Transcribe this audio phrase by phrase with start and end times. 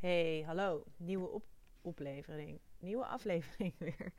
[0.00, 0.84] Hey, hallo.
[0.96, 1.44] Nieuwe op
[1.80, 2.60] oplevering.
[2.78, 4.12] Nieuwe aflevering weer.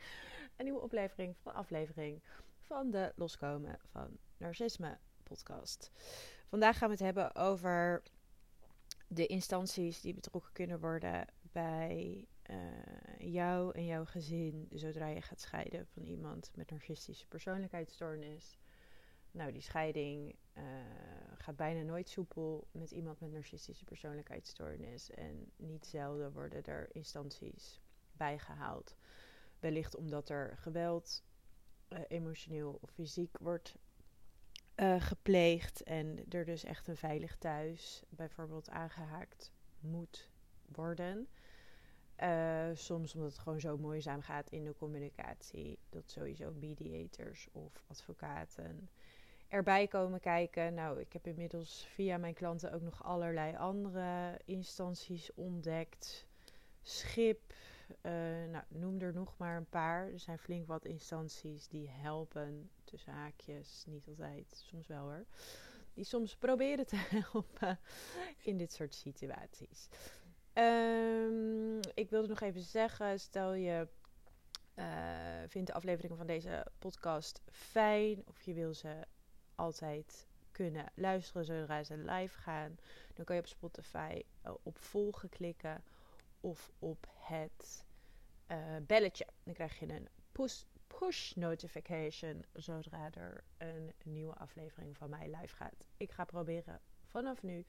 [0.57, 2.23] Een nieuwe oplevering van de aflevering
[2.59, 5.91] van de Loskomen van Narcisme podcast.
[6.47, 8.03] Vandaag gaan we het hebben over
[9.07, 12.57] de instanties die betrokken kunnen worden bij uh,
[13.17, 18.57] jou en jouw gezin zodra je gaat scheiden van iemand met narcistische persoonlijkheidsstoornis.
[19.31, 20.63] Nou, die scheiding uh,
[21.37, 25.09] gaat bijna nooit soepel met iemand met narcistische persoonlijkheidsstoornis.
[25.09, 28.95] En niet zelden worden er instanties bijgehaald.
[29.59, 31.23] Wellicht omdat er geweld,
[31.89, 33.77] uh, emotioneel of fysiek, wordt
[34.75, 35.83] uh, gepleegd.
[35.83, 40.29] En er dus echt een veilig thuis bijvoorbeeld aangehaakt moet
[40.65, 41.27] worden.
[42.73, 45.79] soms omdat het gewoon zo moeizaam gaat in de communicatie.
[45.89, 48.89] Dat sowieso mediators of advocaten
[49.51, 50.73] erbij komen kijken.
[50.73, 56.27] Nou, ik heb inmiddels via mijn klanten ook nog allerlei andere instanties ontdekt.
[56.81, 57.53] Schip,
[58.01, 58.11] uh,
[58.51, 60.11] nou, noem er nog maar een paar.
[60.11, 65.25] Er zijn flink wat instanties die helpen, tussen haakjes, niet altijd, soms wel hoor.
[65.93, 67.79] Die soms proberen te helpen
[68.37, 69.87] in dit soort situaties.
[70.53, 73.87] Um, ik wilde nog even zeggen, stel je
[74.75, 74.85] uh,
[75.47, 79.05] vindt de afleveringen van deze podcast fijn of je wil ze
[79.61, 82.77] altijd kunnen luisteren zodra ze live gaan.
[83.13, 85.83] Dan kan je op Spotify uh, op volgen klikken
[86.39, 87.85] of op het
[88.51, 89.27] uh, belletje.
[89.43, 95.55] Dan krijg je een push, push notification zodra er een nieuwe aflevering van mij live
[95.55, 95.85] gaat.
[95.97, 97.65] Ik ga proberen vanaf nu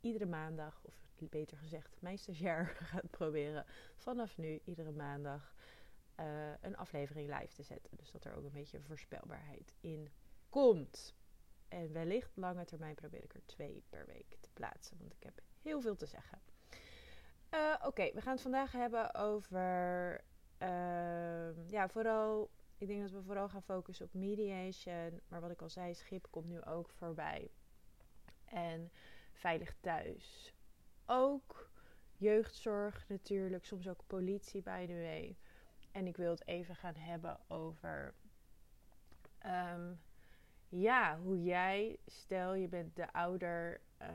[0.00, 3.64] iedere maandag, of beter gezegd, mijn stagiair gaat proberen
[3.96, 5.54] vanaf nu iedere maandag
[6.20, 6.26] uh,
[6.60, 7.96] een aflevering live te zetten.
[7.96, 10.08] Dus dat er ook een beetje voorspelbaarheid in
[10.48, 11.14] komt.
[11.74, 14.98] En wellicht lange termijn probeer ik er twee per week te plaatsen.
[14.98, 16.40] Want ik heb heel veel te zeggen.
[17.50, 20.20] Uh, Oké, we gaan het vandaag hebben over.
[20.62, 22.50] Uh, ja, vooral.
[22.78, 25.20] Ik denk dat we vooral gaan focussen op mediation.
[25.28, 27.50] Maar wat ik al zei, schip komt nu ook voorbij.
[28.44, 28.90] En
[29.32, 30.54] veilig thuis.
[31.06, 31.70] Ook
[32.16, 33.64] jeugdzorg natuurlijk.
[33.64, 35.36] Soms ook politie, by the way.
[35.90, 38.14] En ik wil het even gaan hebben over.
[39.46, 40.00] Um,
[40.80, 44.08] ja, hoe jij, stel je bent de ouder uh,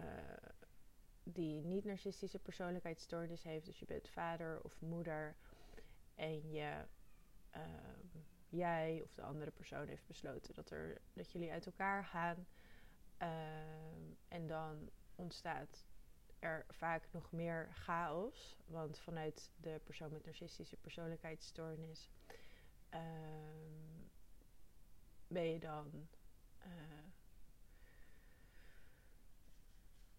[1.24, 5.36] die niet narcistische persoonlijkheidsstoornis heeft, dus je bent vader of moeder
[6.16, 6.86] en je,
[7.56, 7.62] uh,
[8.50, 12.48] jij of de andere persoon heeft besloten dat, er, dat jullie uit elkaar gaan.
[13.22, 13.28] Uh,
[14.28, 15.86] en dan ontstaat
[16.40, 22.10] er vaak nog meer chaos, want vanuit de persoon met narcistische persoonlijkheidsstoornis
[22.90, 24.08] ehm,
[25.28, 26.08] ben je dan
[26.66, 26.72] uh,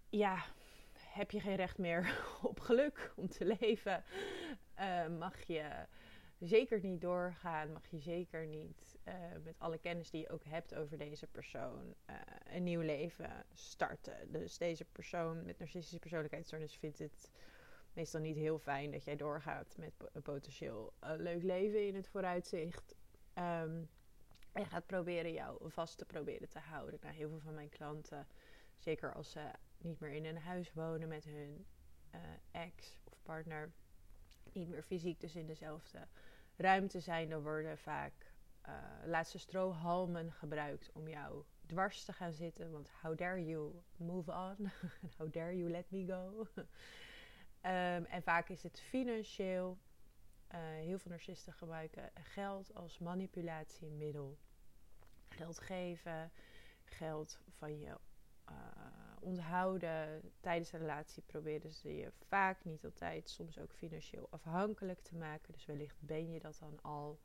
[0.09, 0.45] ja,
[0.99, 4.05] heb je geen recht meer op geluk om te leven?
[4.79, 5.87] Uh, mag je
[6.39, 7.73] zeker niet doorgaan?
[7.73, 9.15] Mag je zeker niet uh,
[9.45, 11.95] met alle kennis die je ook hebt over deze persoon
[12.45, 14.33] een nieuw leven starten?
[14.33, 17.31] Dus deze persoon met narcistische persoonlijkheidsstoornis vindt het
[17.93, 22.95] meestal niet heel fijn dat jij doorgaat met een potentieel leuk leven in het vooruitzicht.
[23.35, 23.89] Um,
[24.53, 26.99] en gaat proberen jou vast te proberen te houden.
[27.03, 28.27] Nou, heel veel van mijn klanten,
[28.79, 31.67] zeker als ze niet meer in een huis wonen met hun
[32.15, 33.73] uh, ex of partner,
[34.53, 36.07] niet meer fysiek dus in dezelfde
[36.57, 38.13] ruimte zijn, dan worden vaak
[38.69, 38.75] uh,
[39.05, 42.71] laatste strohalmen gebruikt om jou dwars te gaan zitten.
[42.71, 44.71] Want how dare you move on?
[45.19, 46.47] how dare you let me go?
[46.57, 49.79] um, en vaak is het financieel.
[50.53, 54.39] Uh, heel veel narcisten gebruiken geld als manipulatiemiddel.
[55.29, 56.33] Geld geven,
[56.85, 57.99] geld van je
[58.51, 58.57] uh,
[59.21, 60.33] onthouden.
[60.41, 65.53] Tijdens de relatie proberen ze je vaak, niet altijd, soms ook financieel afhankelijk te maken.
[65.53, 67.21] Dus wellicht ben je dat dan al.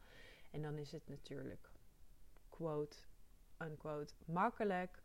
[0.52, 1.72] En dan is het natuurlijk,
[2.50, 2.98] quote,
[3.58, 5.02] unquote, makkelijk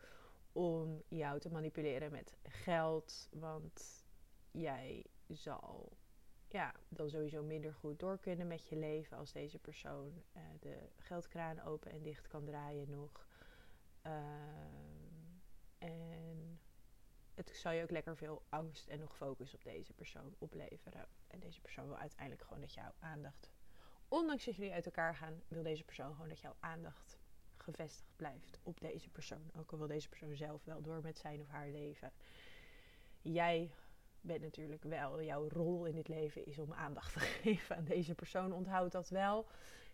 [0.52, 3.28] om jou te manipuleren met geld.
[3.32, 4.04] Want
[4.50, 5.92] jij zal
[6.52, 10.88] ja, dan sowieso minder goed door kunnen met je leven als deze persoon uh, de
[10.96, 13.26] geldkraan open en dicht kan draaien nog.
[14.06, 14.12] Uh,
[15.78, 16.60] en
[17.34, 21.06] het zal je ook lekker veel angst en nog focus op deze persoon opleveren.
[21.26, 23.50] En deze persoon wil uiteindelijk gewoon dat jouw aandacht,
[24.08, 27.18] ondanks dat jullie uit elkaar gaan, wil deze persoon gewoon dat jouw aandacht
[27.56, 29.50] gevestigd blijft op deze persoon.
[29.56, 32.12] Ook al wil deze persoon zelf wel door met zijn of haar leven.
[33.20, 33.70] Jij
[34.20, 38.14] bent natuurlijk wel, jouw rol in dit leven is om aandacht te geven aan deze
[38.14, 38.52] persoon.
[38.52, 39.46] Onthoud dat wel.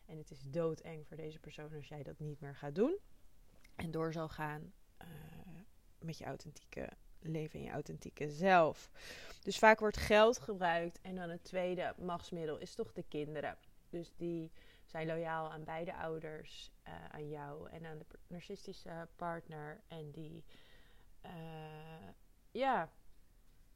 [0.07, 2.99] En het is doodeng voor deze persoon als jij dat niet meer gaat doen.
[3.77, 5.09] En door zal gaan uh,
[5.99, 6.89] met je authentieke
[7.21, 8.91] leven in je authentieke zelf.
[9.43, 11.01] Dus vaak wordt geld gebruikt.
[11.01, 13.57] En dan het tweede machtsmiddel is toch de kinderen.
[13.89, 14.51] Dus die
[14.85, 19.81] zijn loyaal aan beide ouders, uh, aan jou en aan de narcistische partner.
[19.89, 20.45] En die,
[21.25, 21.31] uh,
[22.51, 22.93] ja,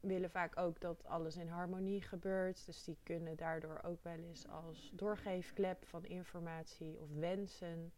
[0.01, 2.65] willen vaak ook dat alles in harmonie gebeurt.
[2.65, 7.93] Dus die kunnen daardoor ook wel eens als doorgeefklep van informatie of wensen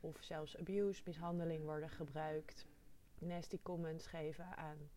[0.00, 2.66] of zelfs abuse, mishandeling worden gebruikt.
[3.18, 4.90] Nasty comments geven aan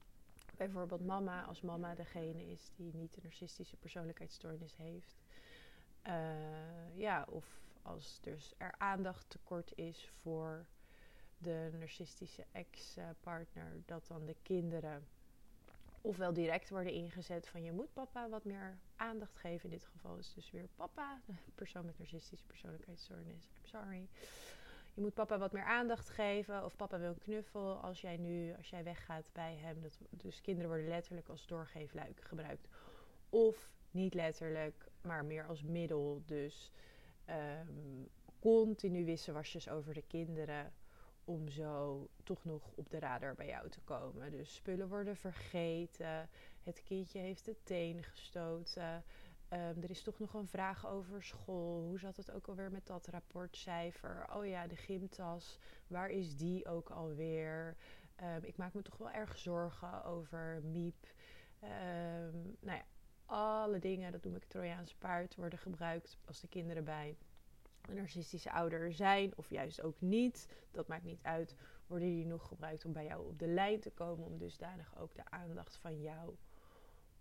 [0.57, 5.15] bijvoorbeeld mama, als mama degene is die niet een narcistische persoonlijkheidsstoornis heeft.
[6.07, 10.65] Uh, ja, of als dus er aandacht tekort is voor
[11.37, 15.07] de narcistische ex-partner, dat dan de kinderen
[16.03, 19.63] ofwel direct worden ingezet van je moet papa wat meer aandacht geven.
[19.63, 21.21] In dit geval is dus weer papa,
[21.55, 23.49] persoon met narcistische persoonlijkheidsstoornis.
[23.57, 24.07] I'm sorry.
[24.93, 26.65] Je moet papa wat meer aandacht geven.
[26.65, 29.81] Of papa wil een knuffel als jij nu, als jij weggaat bij hem.
[29.81, 32.67] Dat, dus kinderen worden letterlijk als doorgeefluik gebruikt.
[33.29, 36.21] Of niet letterlijk, maar meer als middel.
[36.25, 36.71] Dus
[37.29, 38.09] um,
[38.39, 40.73] continu wisselwasjes over de kinderen
[41.25, 44.31] om zo toch nog op de radar bij jou te komen.
[44.31, 46.29] Dus spullen worden vergeten,
[46.63, 49.03] het kindje heeft de teen gestoten.
[49.49, 51.81] Um, er is toch nog een vraag over school.
[51.81, 54.25] Hoe zat het ook alweer met dat rapportcijfer?
[54.35, 55.59] Oh ja, de gymtas.
[55.87, 57.75] Waar is die ook alweer?
[58.23, 61.07] Um, ik maak me toch wel erg zorgen over Miep.
[61.63, 62.85] Um, nou ja,
[63.25, 67.17] alle dingen, dat noem ik Trojaanse paard, worden gebruikt als de kinderen bij
[67.87, 70.47] een narcistische ouder zijn, of juist ook niet.
[70.71, 71.55] Dat maakt niet uit.
[71.87, 75.15] Worden die nog gebruikt om bij jou op de lijn te komen, om dusdanig ook
[75.15, 76.35] de aandacht van jou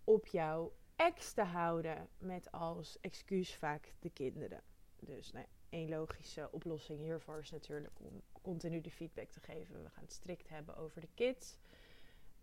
[0.04, 4.62] op jou ex te houden met als excuus vaak de kinderen.
[5.00, 9.82] Dus nou, één logische oplossing hiervoor is natuurlijk om continu de feedback te geven.
[9.82, 11.56] We gaan het strikt hebben over de kids.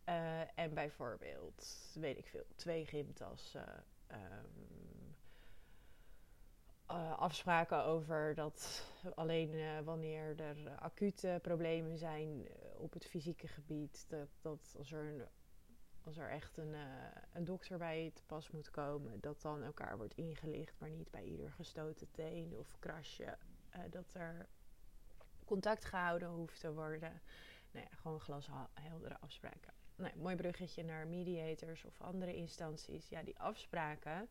[0.05, 3.83] Uh, en bijvoorbeeld, weet ik veel, twee gymtassen.
[4.11, 4.78] Um,
[6.91, 12.47] uh, afspraken over dat alleen uh, wanneer er acute problemen zijn
[12.77, 15.23] op het fysieke gebied, dat, dat als er een
[16.03, 16.75] als er echt een,
[17.33, 21.23] een dokter bij te pas moet komen, dat dan elkaar wordt ingelicht, maar niet bij
[21.23, 23.37] ieder gestoten teen of krasje.
[23.89, 24.47] Dat er
[25.45, 27.21] contact gehouden hoeft te worden.
[27.71, 29.73] Nou ja, gewoon glasheldere afspraken.
[29.95, 33.09] Nou, mooi bruggetje naar mediators of andere instanties.
[33.09, 34.29] Ja, die afspraken,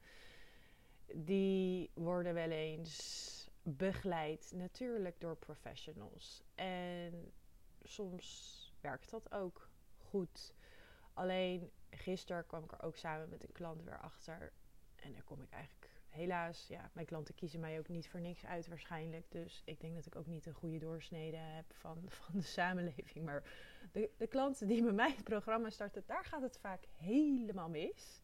[1.15, 6.43] die worden wel eens begeleid, natuurlijk door professionals.
[6.55, 7.33] En
[7.83, 10.55] soms werkt dat ook goed.
[11.13, 14.53] Alleen gisteren kwam ik er ook samen met een klant weer achter.
[14.97, 18.45] En daar kom ik eigenlijk helaas, ja, mijn klanten kiezen mij ook niet voor niks
[18.45, 19.31] uit waarschijnlijk.
[19.31, 23.25] Dus ik denk dat ik ook niet een goede doorsnede heb van, van de samenleving.
[23.25, 23.43] Maar
[23.93, 28.21] de, de klanten die met mij het programma starten, daar gaat het vaak helemaal mis.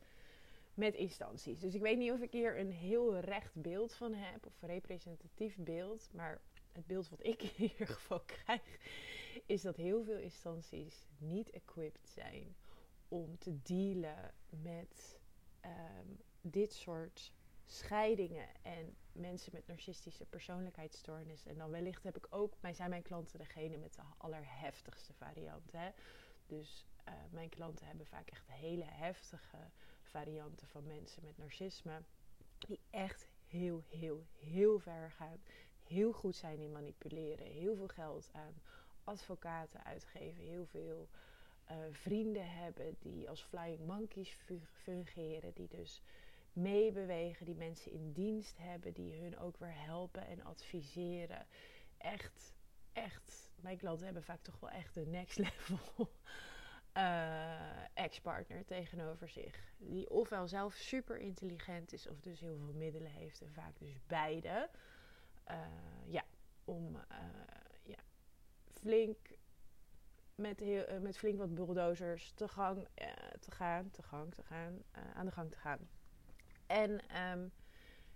[0.74, 1.60] Met instanties.
[1.60, 4.46] Dus ik weet niet of ik hier een heel recht beeld van heb.
[4.46, 6.08] Of een representatief beeld.
[6.12, 6.40] Maar
[6.72, 8.78] het beeld wat ik in ieder geval krijg.
[9.46, 12.56] Is dat heel veel instanties niet equipped zijn
[13.08, 15.18] om te dealen met
[15.64, 17.32] um, dit soort
[17.64, 21.46] scheidingen en mensen met narcistische persoonlijkheidsstoornis.
[21.46, 25.72] En dan wellicht heb ik ook, mij zijn mijn klanten degene met de allerheftigste variant.
[25.72, 25.90] Hè?
[26.46, 29.70] Dus uh, mijn klanten hebben vaak echt hele heftige
[30.18, 32.02] varianten van mensen met narcisme.
[32.58, 35.38] Die echt heel, heel, heel ver gaan.
[35.82, 37.46] Heel goed zijn in manipuleren.
[37.46, 38.54] Heel veel geld aan
[39.04, 40.42] advocaten uitgeven.
[40.42, 41.08] Heel veel
[41.70, 44.36] uh, vrienden hebben die als flying monkeys
[44.82, 46.02] fungeren, die dus
[46.52, 51.46] meebewegen, die mensen in dienst hebben, die hun ook weer helpen en adviseren.
[51.96, 52.54] Echt,
[52.92, 56.10] echt, mijn klanten hebben vaak toch wel echt de next level
[56.96, 59.72] uh, ex-partner tegenover zich.
[59.78, 64.06] Die ofwel zelf super intelligent is of dus heel veel middelen heeft en vaak dus
[64.06, 64.70] beide.
[65.50, 65.56] Uh,
[66.06, 66.24] ja,
[66.64, 66.96] om
[67.82, 67.98] ja,
[68.72, 69.16] flink
[70.34, 72.88] met, heel, met flink wat bulldozers te, gang,
[73.40, 74.82] te gaan, te gang te gaan,
[75.14, 75.88] aan de gang te gaan.
[76.66, 77.00] En
[77.32, 77.52] um,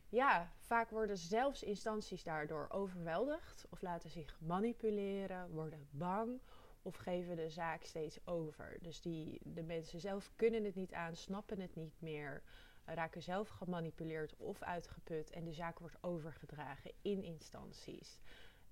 [0.09, 6.41] ja, vaak worden zelfs instanties daardoor overweldigd of laten zich manipuleren, worden bang
[6.89, 8.77] of geven de zaak steeds over.
[8.81, 12.43] Dus die, de mensen zelf kunnen het niet aan, snappen het niet meer,
[12.85, 18.19] raken zelf gemanipuleerd of uitgeput en de zaak wordt overgedragen in instanties.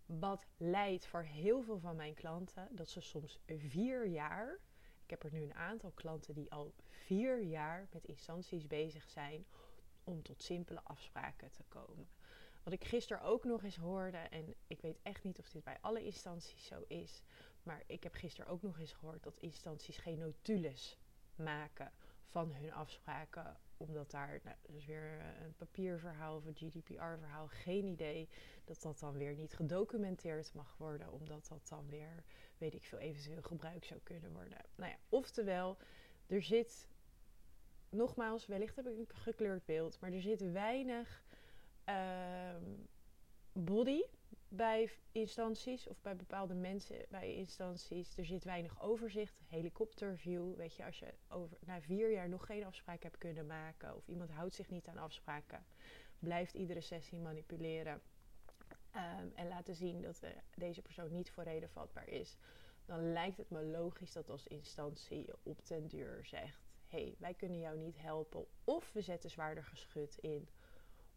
[0.07, 4.59] Wat leidt voor heel veel van mijn klanten dat ze soms vier jaar.
[5.05, 9.47] Ik heb er nu een aantal klanten die al vier jaar met instanties bezig zijn
[10.05, 12.09] om tot simpele afspraken te komen.
[12.67, 15.79] Wat ik gisteren ook nog eens hoorde, en ik weet echt niet of dit bij
[15.81, 17.23] alle instanties zo is,
[17.67, 20.99] Maar ik heb gisteren ook nog eens gehoord dat instanties geen notules
[21.35, 21.93] maken
[22.27, 23.57] van hun afspraken.
[23.77, 28.29] Omdat daar, nou, is weer een papierverhaal of een GDPR-verhaal, geen idee.
[28.65, 32.25] Dat dat dan weer niet gedocumenteerd mag worden, omdat dat dan weer,
[32.59, 34.59] weet ik veel, eventueel gebruikt zou kunnen worden.
[34.75, 35.77] Nou ja, oftewel,
[36.27, 36.89] er zit,
[37.89, 41.25] nogmaals, wellicht heb ik een gekleurd beeld, maar er zit weinig
[41.85, 42.65] ehm,
[43.53, 44.03] body
[44.49, 48.17] bij instanties of bij bepaalde mensen bij instanties.
[48.17, 50.57] Er zit weinig overzicht, helikopterview.
[50.57, 54.09] Weet je, als je over, na vier jaar nog geen afspraak hebt kunnen maken of
[54.09, 55.65] iemand houdt zich niet aan afspraken,
[56.19, 58.03] blijft iedere sessie manipuleren
[58.97, 62.37] um, en laten zien dat uh, deze persoon niet voor reden vatbaar is,
[62.85, 67.35] dan lijkt het me logisch dat als instantie op den duur zegt: hé, hey, wij
[67.35, 70.49] kunnen jou niet helpen, of we zetten zwaarder geschut in,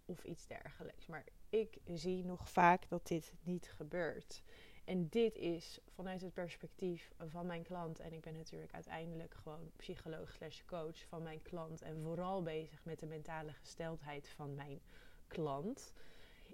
[0.06, 1.06] of iets dergelijks.
[1.08, 4.44] Maar ik zie nog vaak dat dit niet gebeurt.
[4.86, 8.00] En dit is vanuit het perspectief van mijn klant.
[8.00, 11.82] En ik ben natuurlijk uiteindelijk gewoon psycholoog slash coach van mijn klant.
[11.82, 14.82] En vooral bezig met de mentale gesteldheid van mijn
[15.28, 15.94] klant.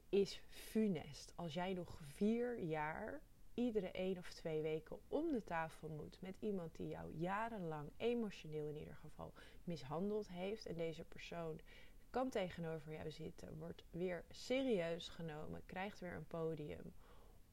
[0.10, 1.34] Is funest.
[1.36, 3.22] Als jij nog vier jaar
[3.54, 8.70] iedere één of twee weken om de tafel moet met iemand die jou jarenlang emotioneel
[8.70, 9.34] in ieder geval
[9.64, 10.66] mishandeld heeft.
[10.66, 11.60] En deze persoon
[12.16, 16.94] kan tegenover jou zitten, wordt weer serieus genomen, krijgt weer een podium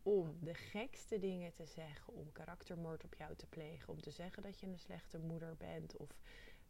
[0.02, 4.42] om de gekste dingen te zeggen, om karaktermoord op jou te plegen, om te zeggen
[4.42, 6.18] dat je een slechte moeder bent of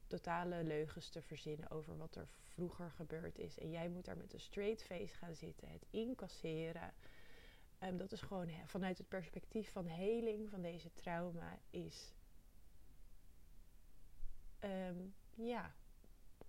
[0.06, 3.58] totale leugens te verzinnen over wat er vroeger gebeurd is.
[3.58, 6.94] En jij moet daar met een straight face gaan zitten, het incasseren.
[7.82, 12.14] Um, dat is gewoon vanuit het perspectief van heling van deze trauma is.
[14.64, 15.74] Um, ja,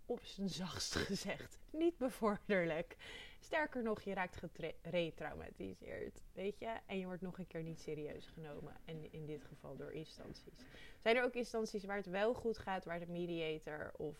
[0.05, 2.95] op zijn zachtst gezegd niet bevorderlijk.
[3.39, 4.41] Sterker nog, je raakt
[4.81, 6.77] geretraumatiseerd, weet je.
[6.85, 8.75] En je wordt nog een keer niet serieus genomen.
[8.85, 10.65] En in dit geval door instanties.
[11.01, 14.17] Zijn er ook instanties waar het wel goed gaat, waar de mediator of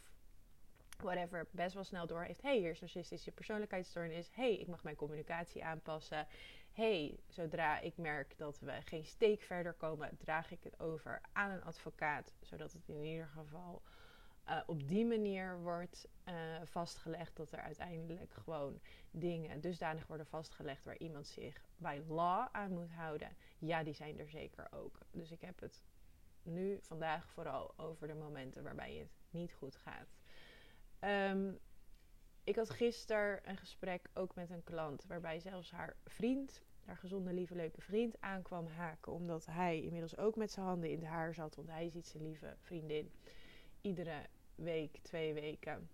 [0.98, 2.42] whatever best wel snel door heeft.
[2.42, 4.30] hey, hier is narcistische persoonlijkheidsstoornis.
[4.32, 6.28] hey, ik mag mijn communicatie aanpassen.
[6.72, 11.52] hey, zodra ik merk dat we geen steek verder komen, draag ik het over aan
[11.52, 12.34] een advocaat.
[12.42, 13.82] Zodat het in ieder geval
[14.50, 16.34] uh, op die manier wordt uh,
[16.64, 18.80] vastgelegd dat er uiteindelijk gewoon
[19.12, 23.36] dingen dusdanig worden vastgelegd waar iemand zich bij law aan moet houden.
[23.58, 24.98] Ja, die zijn er zeker ook.
[25.12, 25.84] Dus ik heb het
[26.44, 30.16] nu vandaag vooral over de momenten waarbij het niet goed gaat.
[31.32, 31.60] Um,
[32.44, 37.34] ik had gisteren een gesprek ook met een klant waarbij zelfs haar vriend, haar gezonde,
[37.34, 39.12] lieve, leuke vriend, aankwam haken.
[39.12, 41.56] Omdat hij inmiddels ook met zijn handen in het haar zat.
[41.56, 43.12] Want hij ziet zijn lieve vriendin
[43.84, 44.26] iedere
[44.56, 45.90] week, twee weken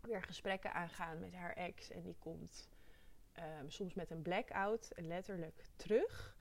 [0.00, 1.90] weer gesprekken aangaan met haar ex.
[1.90, 2.68] En die komt
[3.38, 6.36] um, soms met een blackout letterlijk terug.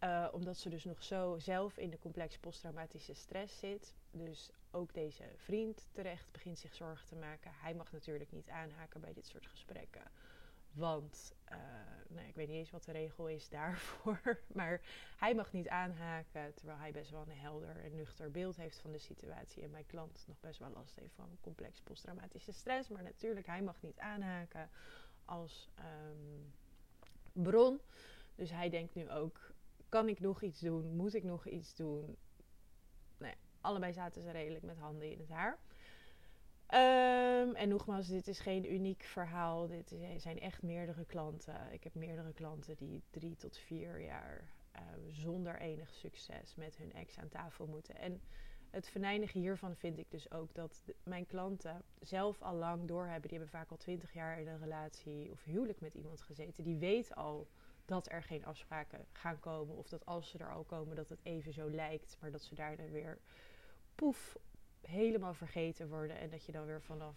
[0.00, 3.94] Uh, omdat ze dus nog zo zelf in de complexe posttraumatische stress zit.
[4.10, 7.50] Dus ook deze vriend terecht begint zich zorgen te maken.
[7.54, 10.02] Hij mag natuurlijk niet aanhaken bij dit soort gesprekken.
[10.76, 11.56] Want uh,
[12.08, 14.40] nou, ik weet niet eens wat de regel is daarvoor.
[14.52, 14.80] Maar
[15.16, 16.54] hij mag niet aanhaken.
[16.54, 19.62] Terwijl hij best wel een helder en nuchter beeld heeft van de situatie.
[19.62, 22.88] En mijn klant nog best wel last heeft van complex posttraumatische stress.
[22.88, 24.70] Maar natuurlijk, hij mag niet aanhaken
[25.24, 26.52] als um,
[27.32, 27.80] bron.
[28.34, 29.50] Dus hij denkt nu ook:
[29.88, 30.96] kan ik nog iets doen?
[30.96, 32.16] Moet ik nog iets doen?
[33.18, 35.58] Nee, allebei zaten ze redelijk met handen in het haar.
[36.74, 39.66] Um, en nogmaals, dit is geen uniek verhaal.
[39.66, 41.72] Dit zijn echt meerdere klanten.
[41.72, 46.92] Ik heb meerdere klanten die drie tot vier jaar um, zonder enig succes met hun
[46.92, 47.96] ex aan tafel moeten.
[47.96, 48.20] En
[48.70, 53.28] het venijnige hiervan vind ik dus ook dat mijn klanten zelf al lang doorhebben.
[53.28, 56.64] Die hebben vaak al twintig jaar in een relatie of huwelijk met iemand gezeten.
[56.64, 57.48] Die weten al
[57.84, 59.76] dat er geen afspraken gaan komen.
[59.76, 62.16] Of dat als ze er al komen, dat het even zo lijkt.
[62.20, 63.18] Maar dat ze daarna weer
[63.94, 64.36] poef
[64.86, 67.16] helemaal vergeten worden en dat je dan weer vanaf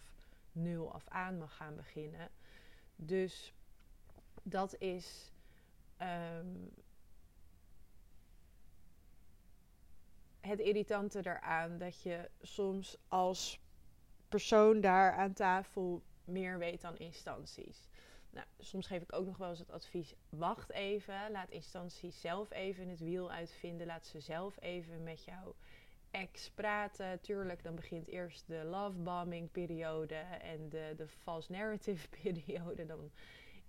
[0.52, 2.30] nul af aan mag gaan beginnen.
[2.96, 3.54] Dus
[4.44, 5.32] dat is.
[6.02, 6.72] Um,
[10.40, 13.60] het irritante eraan dat je soms als
[14.28, 17.88] persoon daar aan tafel meer weet dan instanties.
[18.30, 22.52] Nou, soms geef ik ook nog wel eens het advies: wacht even, laat instanties zelf
[22.52, 25.54] even het wiel uitvinden, laat ze zelf even met jou
[26.12, 27.22] ex praten.
[27.22, 32.86] Tuurlijk, dan begint eerst de lovebombing periode en de, de false narrative periode.
[32.86, 33.12] Dan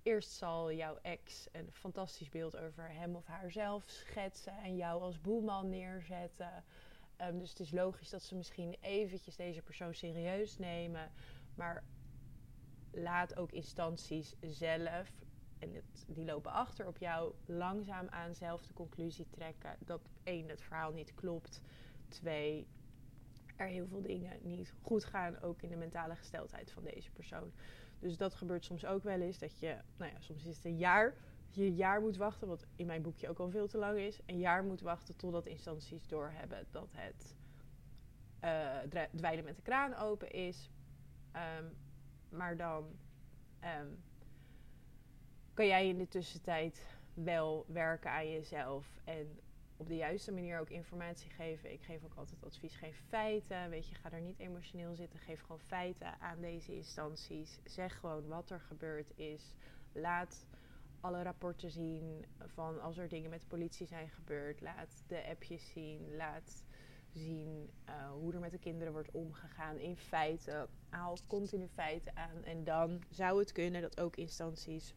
[0.02, 5.20] eerst zal jouw ex een fantastisch beeld over hem of haarzelf schetsen en jou als
[5.20, 6.64] boeman neerzetten.
[7.20, 11.12] Um, dus het is logisch dat ze misschien eventjes deze persoon serieus nemen.
[11.54, 11.84] Maar
[12.90, 15.10] laat ook instanties zelf
[15.58, 20.48] en het, die lopen achter op jou, langzaam aan zelf de conclusie trekken dat één,
[20.48, 21.62] het verhaal niet klopt.
[22.10, 22.66] Twee,
[23.56, 27.52] er heel veel dingen niet goed gaan, ook in de mentale gesteldheid van deze persoon.
[27.98, 30.78] Dus dat gebeurt soms ook wel eens, dat je, nou ja, soms is het een
[30.78, 31.14] jaar,
[31.50, 34.20] je een jaar moet wachten, wat in mijn boekje ook al veel te lang is.
[34.26, 37.36] Een jaar moet wachten totdat instanties doorhebben dat het
[38.44, 40.70] uh, dweilen met de kraan open is.
[41.32, 41.64] Ehm,
[42.28, 42.84] maar dan
[43.80, 44.02] um,
[45.54, 49.38] kan jij in de tussentijd wel werken aan jezelf en
[49.80, 51.72] op de juiste manier ook informatie geven.
[51.72, 53.70] Ik geef ook altijd advies, geef feiten.
[53.70, 55.18] Weet je, ga er niet emotioneel zitten.
[55.18, 57.58] Geef gewoon feiten aan deze instanties.
[57.64, 59.54] Zeg gewoon wat er gebeurd is.
[59.92, 60.46] Laat
[61.00, 64.60] alle rapporten zien van als er dingen met de politie zijn gebeurd.
[64.60, 66.16] Laat de appjes zien.
[66.16, 66.64] Laat
[67.12, 70.68] zien uh, hoe er met de kinderen wordt omgegaan in feiten.
[70.88, 72.44] Haal continu feiten aan.
[72.44, 74.94] En dan zou het kunnen dat ook instanties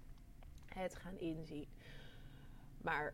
[0.66, 1.68] het gaan inzien.
[2.82, 3.14] Maar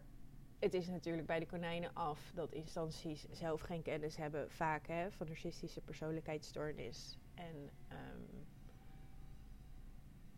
[0.60, 5.12] het is natuurlijk bij de konijnen af dat instanties zelf geen kennis hebben, vaak hè,
[5.12, 7.18] van narcistische persoonlijkheidsstoornis.
[7.34, 8.48] En um,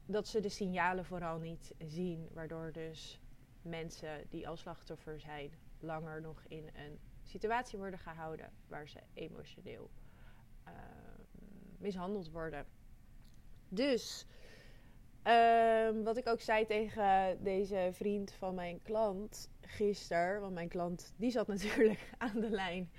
[0.06, 3.20] dat ze de signalen vooral niet zien, waardoor dus
[3.62, 9.90] mensen die als slachtoffer zijn langer nog in een situatie worden gehouden waar ze emotioneel
[10.68, 10.74] uh,
[11.78, 12.66] mishandeld worden.
[13.70, 14.26] Dus
[15.24, 21.14] um, wat ik ook zei tegen deze vriend van mijn klant gisteren, want mijn klant
[21.18, 22.92] die zat natuurlijk aan de lijn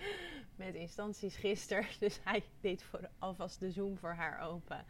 [0.57, 4.85] met instanties gisteren, dus hij deed voor, alvast de Zoom voor haar open.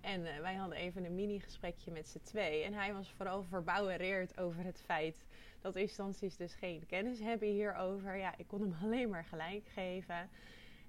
[0.00, 2.62] En uh, wij hadden even een mini-gesprekje met z'n twee.
[2.62, 5.24] En hij was vooral verbouwereerd over het feit
[5.60, 8.16] dat instanties dus geen kennis hebben hierover.
[8.16, 10.30] Ja, ik kon hem alleen maar gelijk geven.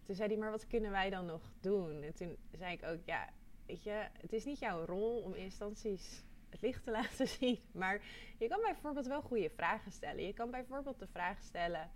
[0.04, 2.02] Toen zei hij, maar wat kunnen wij dan nog doen?
[2.02, 3.30] En toen zei ik ook, ja,
[3.66, 7.60] weet je, het is niet jouw rol om instanties het licht te laten zien.
[7.72, 8.02] Maar
[8.38, 10.26] je kan bijvoorbeeld wel goede vragen stellen.
[10.26, 11.92] Je kan bijvoorbeeld de vraag stellen: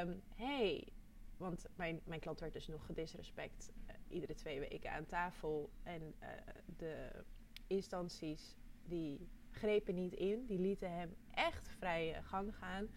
[0.00, 0.88] um, hey,
[1.36, 5.70] want mijn, mijn klant werd dus nog gedisrespect uh, iedere twee weken aan tafel.
[5.82, 6.28] En uh,
[6.76, 7.24] de
[7.66, 12.88] instanties die grepen niet in, die lieten hem echt vrije gang gaan.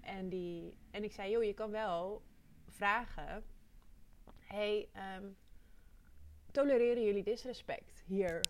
[0.00, 2.22] En, die, en ik zei: joh, je kan wel
[2.66, 3.44] vragen:
[4.38, 5.36] hey, um,
[6.58, 8.40] tolereren jullie disrespect hier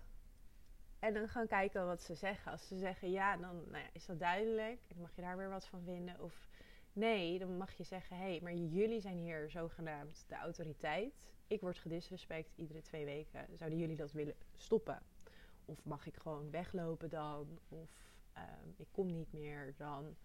[0.99, 2.53] en dan gaan kijken wat ze zeggen.
[2.53, 4.81] Als ze zeggen ja, dan nou ja, is dat duidelijk.
[4.89, 6.21] Dan mag je daar weer wat van vinden.
[6.21, 6.49] Of
[6.93, 11.31] nee, dan mag je zeggen: hé, hey, maar jullie zijn hier zogenaamd de autoriteit.
[11.47, 13.47] Ik word gedisrespect iedere twee weken.
[13.57, 15.03] Zouden jullie dat willen stoppen?
[15.65, 17.59] Of mag ik gewoon weglopen dan?
[17.69, 17.91] Of
[18.37, 20.17] um, ik kom niet meer dan?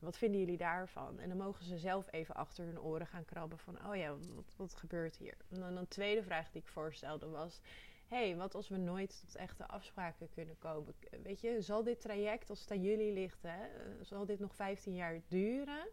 [0.00, 1.18] Wat vinden jullie daarvan?
[1.18, 4.54] En dan mogen ze zelf even achter hun oren gaan krabben van, oh ja, wat,
[4.56, 5.34] wat gebeurt hier?
[5.48, 7.60] En dan een tweede vraag die ik voorstelde was,
[8.06, 10.94] hey, wat als we nooit tot echte afspraken kunnen komen?
[11.22, 13.68] Weet je, zal dit traject, als het aan jullie ligt, hè,
[14.04, 15.88] zal dit nog 15 jaar duren?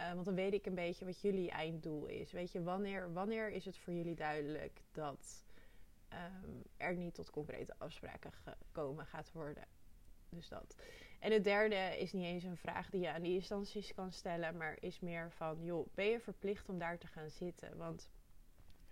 [0.00, 2.32] Uh, want dan weet ik een beetje wat jullie einddoel is.
[2.32, 5.44] Weet je, wanneer, wanneer is het voor jullie duidelijk dat
[6.12, 9.64] um, er niet tot concrete afspraken gekomen gaat worden?
[10.28, 10.76] Dus dat.
[11.26, 14.56] En het derde is niet eens een vraag die je aan die instanties kan stellen,
[14.56, 17.76] maar is meer van, joh, ben je verplicht om daar te gaan zitten?
[17.76, 18.10] Want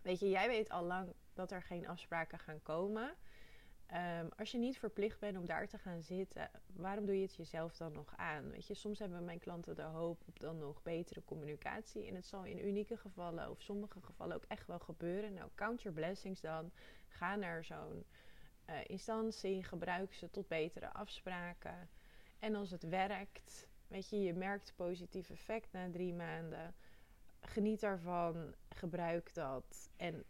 [0.02, 3.14] weet je, jij weet al lang dat er geen afspraken gaan komen.
[4.20, 7.36] Um, als je niet verplicht bent om daar te gaan zitten, waarom doe je het
[7.36, 8.50] jezelf dan nog aan?
[8.50, 12.06] Weet je, soms hebben mijn klanten de hoop op dan nog betere communicatie.
[12.06, 15.34] En het zal in unieke gevallen of sommige gevallen ook echt wel gebeuren.
[15.34, 16.70] Nou, count your blessings dan.
[17.08, 18.04] Ga naar zo'n
[18.70, 21.88] uh, instantie, gebruik ze tot betere afspraken.
[22.44, 26.74] En als het werkt, weet je, je merkt positief effect na drie maanden.
[27.40, 29.90] Geniet daarvan, gebruik dat.
[29.96, 30.24] En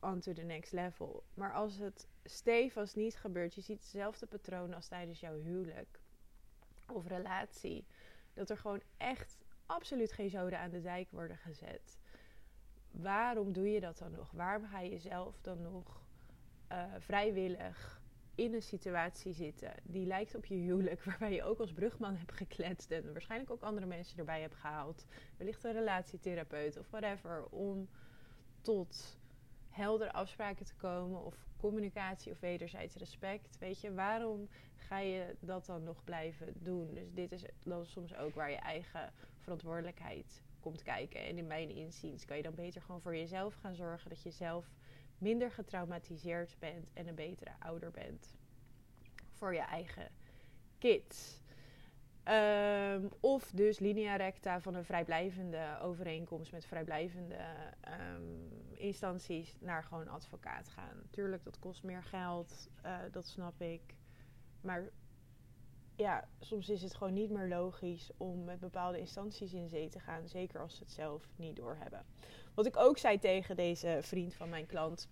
[0.00, 1.24] on to the next level.
[1.34, 6.00] Maar als het stevast niet gebeurt, je ziet hetzelfde patroon als tijdens jouw huwelijk
[6.92, 7.86] of relatie.
[8.34, 11.98] Dat er gewoon echt absoluut geen zoden aan de dijk worden gezet.
[12.90, 14.30] Waarom doe je dat dan nog?
[14.30, 16.02] Waarom ga je jezelf dan nog
[16.72, 17.97] uh, vrijwillig
[18.38, 22.32] in een situatie zitten die lijkt op je huwelijk, waarbij je ook als brugman hebt
[22.32, 27.88] gekletst en waarschijnlijk ook andere mensen erbij hebt gehaald, wellicht een relatietherapeut of whatever, om
[28.60, 29.18] tot
[29.68, 33.58] heldere afspraken te komen of communicatie of wederzijds respect.
[33.58, 36.94] Weet je, waarom ga je dat dan nog blijven doen?
[36.94, 41.24] Dus dit is dan soms ook waar je eigen verantwoordelijkheid komt kijken.
[41.24, 44.30] En in mijn inziens kan je dan beter gewoon voor jezelf gaan zorgen dat je
[44.30, 44.66] zelf
[45.18, 48.36] minder getraumatiseerd bent en een betere ouder bent
[49.32, 50.10] voor je eigen
[50.78, 51.40] kids.
[52.24, 57.36] Um, of dus linea recta van een vrijblijvende overeenkomst met vrijblijvende
[58.16, 61.02] um, instanties naar gewoon advocaat gaan.
[61.10, 63.94] Tuurlijk, dat kost meer geld, uh, dat snap ik.
[64.60, 64.90] Maar
[65.98, 70.00] ja, soms is het gewoon niet meer logisch om met bepaalde instanties in zee te
[70.00, 70.28] gaan.
[70.28, 72.04] Zeker als ze het zelf niet doorhebben.
[72.54, 75.08] Wat ik ook zei tegen deze vriend van mijn klant.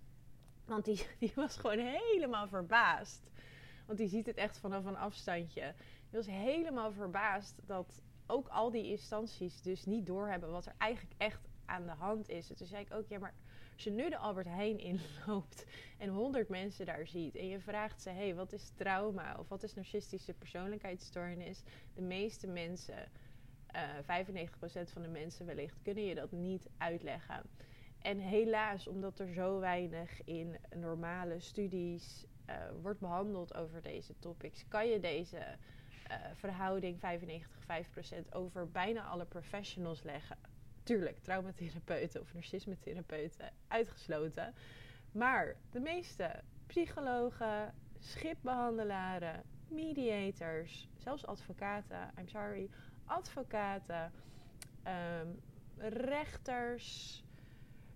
[0.65, 3.29] Want die, die was gewoon helemaal verbaasd.
[3.85, 5.73] Want die ziet het echt vanaf een afstandje.
[6.09, 11.15] Die was helemaal verbaasd dat ook al die instanties dus niet doorhebben wat er eigenlijk
[11.17, 12.47] echt aan de hand is.
[12.47, 13.33] toen zei ik ook, ja, maar
[13.77, 15.65] als je nu de Albert Heijn inloopt
[15.97, 19.63] en honderd mensen daar ziet en je vraagt ze: hey, wat is trauma of wat
[19.63, 21.63] is narcistische persoonlijkheidsstoornis?
[21.93, 23.09] De meeste mensen,
[23.75, 24.25] uh, eh,
[24.87, 27.41] 95% van de mensen wellicht, kunnen je dat niet uitleggen.
[28.01, 34.67] En helaas, omdat er zo weinig in normale studies uh, wordt behandeld over deze topics,
[34.67, 40.37] kan je deze uh, verhouding 95-5% over bijna alle professionals leggen
[40.87, 44.53] tuurlijk, traumatherapeuten of narcisme-therapeuten uitgesloten.
[45.11, 52.69] Maar de meeste psychologen, schipbehandelaren, mediators, zelfs advocaten, I'm sorry,
[53.05, 54.11] advocaten,
[54.87, 55.39] um,
[55.77, 57.23] rechters,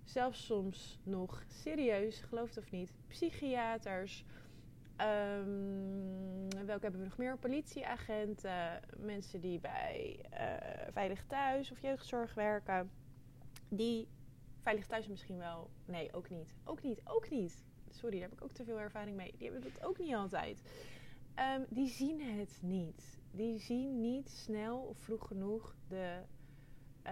[0.04, 4.26] zelfs soms nog serieus, geloof het of niet, psychiaters.
[5.02, 7.38] Um, welke hebben we nog meer?
[7.38, 12.92] Politieagenten, mensen die bij uh, Veilig Thuis of jeugdzorg werken.
[13.70, 14.08] Die
[14.62, 15.70] Veilig Thuis misschien wel.
[15.86, 16.56] Nee, ook niet.
[16.64, 17.64] Ook niet, ook niet.
[17.90, 19.34] Sorry, daar heb ik ook te veel ervaring mee.
[19.38, 20.62] Die hebben dat ook niet altijd.
[21.58, 23.20] Um, die zien het niet.
[23.32, 26.22] Die zien niet snel of vroeg genoeg de
[27.06, 27.12] uh,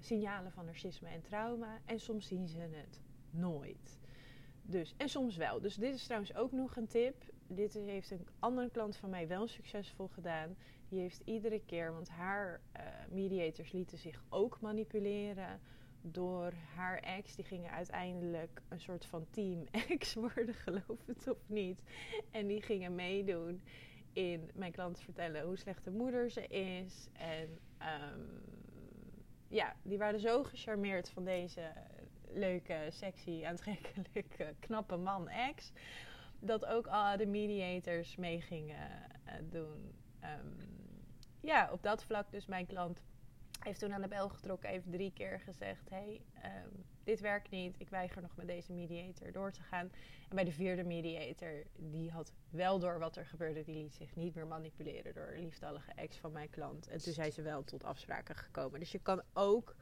[0.00, 1.78] signalen van narcisme en trauma.
[1.84, 3.97] En soms zien ze het nooit.
[4.70, 5.60] Dus, en soms wel.
[5.60, 7.24] Dus dit is trouwens ook nog een tip.
[7.46, 10.56] Dit heeft een andere klant van mij wel succesvol gedaan.
[10.88, 15.60] Die heeft iedere keer, want haar uh, mediators lieten zich ook manipuleren
[16.00, 17.34] door haar ex.
[17.34, 21.82] Die gingen uiteindelijk een soort van team ex worden, geloof het of niet.
[22.30, 23.62] En die gingen meedoen
[24.12, 27.08] in mijn klant vertellen hoe slechte moeder ze is.
[27.12, 27.58] En
[28.12, 28.42] um,
[29.48, 31.72] ja, die waren zo gecharmeerd van deze
[32.30, 35.72] leuke, sexy, aantrekkelijke, knappe man ex.
[36.40, 38.88] Dat ook al de mediators mee gingen
[39.26, 39.92] uh, doen.
[40.22, 40.56] Um,
[41.40, 43.02] ja, op dat vlak dus mijn klant
[43.58, 47.74] heeft toen aan de bel getrokken, heeft drie keer gezegd: hey, um, dit werkt niet,
[47.78, 49.90] ik weiger nog met deze mediator door te gaan.
[50.28, 54.16] En bij de vierde mediator, die had wel door wat er gebeurde, die liet zich
[54.16, 56.88] niet meer manipuleren door een liefdallige ex van mijn klant.
[56.88, 58.80] En toen zijn ze wel tot afspraken gekomen.
[58.80, 59.76] Dus je kan ook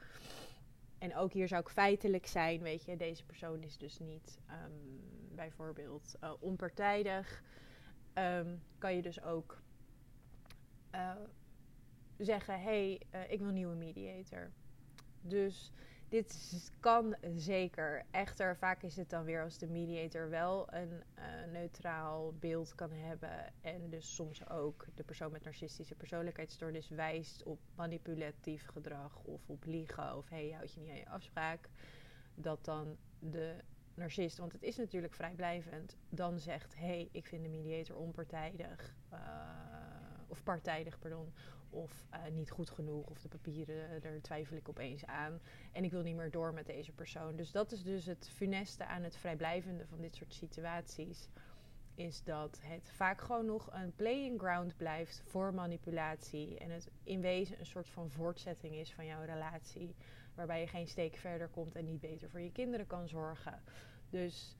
[1.10, 5.00] en ook hier zou ik feitelijk zijn, weet je, deze persoon is dus niet um,
[5.34, 7.42] bijvoorbeeld uh, onpartijdig.
[8.14, 9.62] Um, kan je dus ook
[10.94, 11.12] uh,
[12.18, 14.50] zeggen: hé, hey, uh, ik wil nieuwe mediator.
[15.20, 15.72] Dus
[16.16, 18.04] dit kan zeker.
[18.10, 22.92] Echter, vaak is het dan weer als de mediator wel een uh, neutraal beeld kan
[22.92, 23.52] hebben.
[23.60, 29.64] En dus soms ook de persoon met narcistische persoonlijkheidsstoornis wijst op manipulatief gedrag of op
[29.64, 30.16] liegen.
[30.16, 31.68] Of hé, hey, houd je niet aan je afspraak.
[32.34, 33.56] Dat dan de
[33.94, 38.94] narcist, want het is natuurlijk vrijblijvend, dan zegt: hé, hey, ik vind de mediator onpartijdig.
[39.12, 39.18] Uh,
[40.26, 41.32] of partijdig, pardon
[41.76, 45.40] of uh, niet goed genoeg of de papieren, daar twijfel ik opeens aan.
[45.72, 47.36] En ik wil niet meer door met deze persoon.
[47.36, 51.28] Dus dat is dus het funeste aan het vrijblijvende van dit soort situaties.
[51.94, 56.58] Is dat het vaak gewoon nog een playing ground blijft voor manipulatie.
[56.58, 59.94] En het in wezen een soort van voortzetting is van jouw relatie.
[60.34, 63.62] Waarbij je geen steek verder komt en niet beter voor je kinderen kan zorgen.
[64.10, 64.56] Dus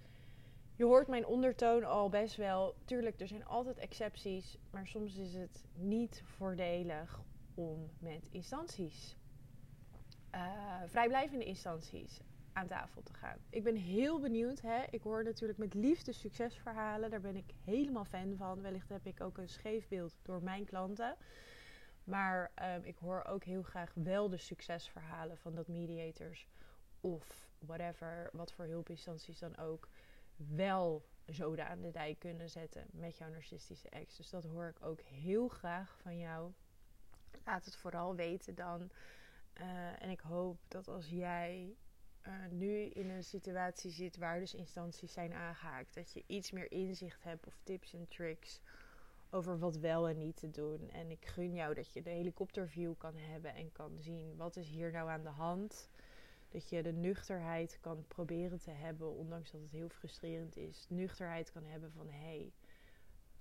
[0.76, 2.74] je hoort mijn ondertoon al best wel.
[2.84, 7.20] Tuurlijk, er zijn altijd excepties, maar soms is het niet voordelig
[7.54, 9.16] om met instanties,
[10.34, 12.20] uh, vrijblijvende instanties,
[12.52, 13.38] aan tafel te gaan.
[13.50, 14.60] Ik ben heel benieuwd.
[14.60, 14.82] Hè?
[14.90, 17.10] Ik hoor natuurlijk met liefde succesverhalen.
[17.10, 18.62] Daar ben ik helemaal fan van.
[18.62, 21.16] Wellicht heb ik ook een scheef beeld door mijn klanten.
[22.04, 26.48] Maar um, ik hoor ook heel graag wel de succesverhalen van dat mediators
[27.00, 29.88] of whatever, wat voor hulpinstanties dan ook
[30.37, 34.16] wel zoden aan de dijk kunnen zetten met jouw narcistische ex.
[34.16, 36.53] Dus dat hoor ik ook heel graag van jou.
[37.44, 38.90] Laat het vooral weten dan.
[39.61, 41.77] Uh, en ik hoop dat als jij
[42.27, 46.70] uh, nu in een situatie zit waar dus instanties zijn aangehaakt, dat je iets meer
[46.70, 48.61] inzicht hebt of tips en tricks
[49.31, 50.90] over wat wel en niet te doen.
[50.90, 54.68] En ik gun jou dat je de helikopterview kan hebben en kan zien wat is
[54.68, 55.88] hier nou aan de hand
[56.48, 60.87] dat je de nuchterheid kan proberen te hebben, ondanks dat het heel frustrerend is.
[60.88, 62.52] Nuchterheid kan hebben van hey,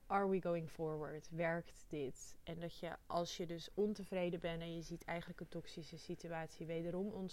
[0.06, 1.30] are we going forward?
[1.30, 2.36] Werkt dit?
[2.44, 6.66] En dat je als je dus ontevreden bent en je ziet eigenlijk een toxische situatie
[6.66, 7.30] wederom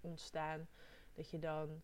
[0.00, 0.68] ontstaan,
[1.14, 1.82] dat je dan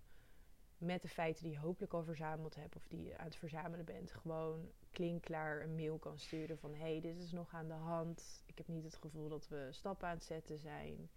[0.79, 3.85] met de feiten die je hopelijk al verzameld hebt of die je aan het verzamelen
[3.85, 8.43] bent, gewoon klinkklaar een mail kan sturen van hey, dit is nog aan de hand.
[8.47, 11.11] Ik heb niet het gevoel dat we stappen aan het zetten zijn.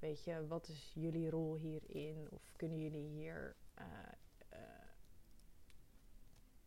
[0.00, 2.28] Weet je, wat is jullie rol hierin?
[2.30, 3.84] Of kunnen jullie hier uh,
[4.52, 4.58] uh,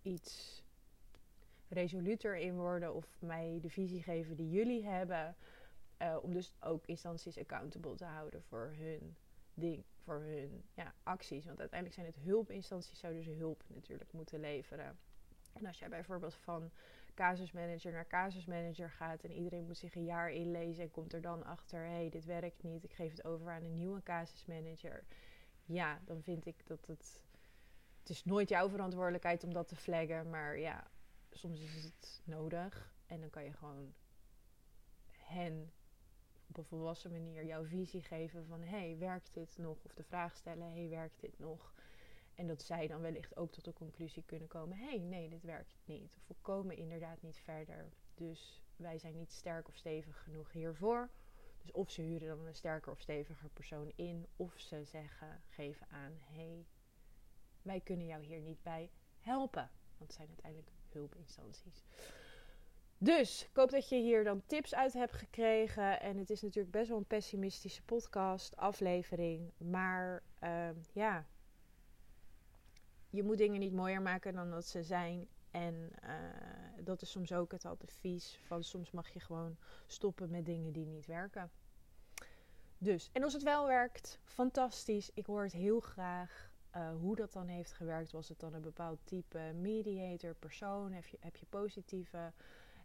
[0.01, 0.63] iets
[1.67, 5.35] resoluter in worden of mij de visie geven die jullie hebben?
[6.01, 9.15] Uh, om dus ook instanties accountable te houden voor hun
[9.53, 11.45] ding, voor hun ja, acties.
[11.45, 14.97] Want uiteindelijk zijn het hulpinstanties, zouden ze hulp natuurlijk moeten leveren.
[15.53, 16.71] En als jij bijvoorbeeld van
[17.13, 21.45] casusmanager naar casusmanager gaat en iedereen moet zich een jaar inlezen en komt er dan
[21.45, 25.03] achter, hé, hey, dit werkt niet, ik geef het over aan een nieuwe casusmanager.
[25.65, 27.21] Ja, dan vind ik dat het.
[27.99, 30.87] Het is nooit jouw verantwoordelijkheid om dat te flaggen, maar ja,
[31.31, 32.93] soms is het nodig.
[33.05, 33.93] En dan kan je gewoon
[35.11, 35.71] hen
[36.47, 39.77] op een volwassen manier jouw visie geven van hey, werkt dit nog?
[39.83, 41.73] Of de vraag stellen, hey, werkt dit nog?
[42.35, 45.43] En dat zij dan wellicht ook tot de conclusie kunnen komen: hé, hey, nee, dit
[45.43, 46.15] werkt niet.
[46.17, 47.89] Of we komen inderdaad niet verder.
[48.13, 51.09] Dus wij zijn niet sterk of stevig genoeg hiervoor.
[51.61, 55.87] Dus of ze huren dan een sterker of steviger persoon in, of ze zeggen, geven
[55.89, 56.65] aan: hé, hey,
[57.61, 59.69] wij kunnen jou hier niet bij helpen.
[59.97, 61.83] Want het zijn uiteindelijk hulpinstanties.
[62.97, 66.01] Dus ik hoop dat je hier dan tips uit hebt gekregen.
[66.01, 69.51] En het is natuurlijk best wel een pessimistische podcast, aflevering.
[69.57, 71.25] Maar uh, ja,
[73.13, 75.27] je moet dingen niet mooier maken dan dat ze zijn.
[75.51, 76.09] En uh,
[76.79, 80.85] dat is soms ook het advies van soms mag je gewoon stoppen met dingen die
[80.85, 81.51] niet werken.
[82.77, 85.11] Dus, en als het wel werkt, fantastisch.
[85.13, 86.51] Ik hoor het heel graag.
[86.75, 88.11] Uh, hoe dat dan heeft gewerkt.
[88.11, 90.91] Was het dan een bepaald type mediator, persoon?
[90.91, 92.33] Heb je, heb je positieve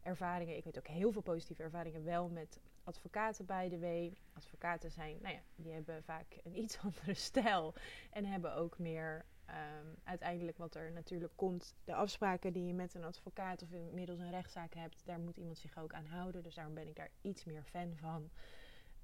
[0.02, 0.56] ervaringen?
[0.56, 4.14] Ik weet ook heel veel positieve ervaringen wel met advocaten bij de W.
[4.32, 7.74] Advocaten zijn, nou ja, die hebben vaak een iets andere stijl.
[8.10, 11.74] En hebben ook meer um, uiteindelijk wat er natuurlijk komt.
[11.84, 15.58] De afspraken die je met een advocaat of inmiddels een rechtszaak hebt, daar moet iemand
[15.58, 16.42] zich ook aan houden.
[16.42, 18.30] Dus daarom ben ik daar iets meer fan van.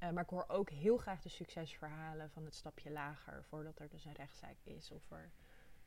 [0.02, 3.88] Uh, maar ik hoor ook heel graag de succesverhalen van het stapje lager, voordat er
[3.88, 5.30] dus een rechtszaak is, of er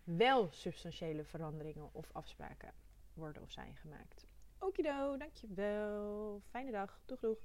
[0.03, 2.73] wel substantiële veranderingen of afspraken
[3.13, 4.27] worden of zijn gemaakt.
[4.59, 6.41] Okido, dankjewel.
[6.49, 6.99] Fijne dag.
[7.05, 7.37] Doeg doeg.